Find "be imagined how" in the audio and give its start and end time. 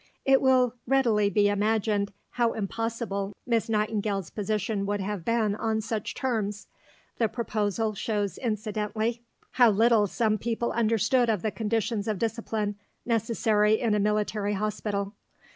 1.29-2.53